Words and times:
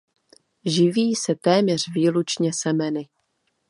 Živí 0.65 1.15
se 1.15 1.35
téměř 1.35 1.93
výlučně 1.93 2.53
semeny. 2.53 3.09